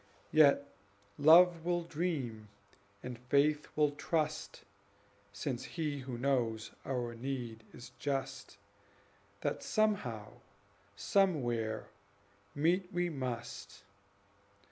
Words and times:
Yet 0.31 0.67
Love 1.19 1.63
will 1.63 1.83
dream, 1.83 2.47
and 3.03 3.19
Faith 3.19 3.67
will 3.75 3.91
trust, 3.91 4.63
(Since 5.31 5.63
He 5.63 5.99
who 5.99 6.17
knows 6.17 6.71
our 6.83 7.13
need 7.13 7.63
is 7.71 7.91
just,) 7.99 8.57
That 9.41 9.61
somehow, 9.61 10.39
somewhere, 10.95 11.85
meet 12.55 12.91
we 12.91 13.11
must. 13.11 13.83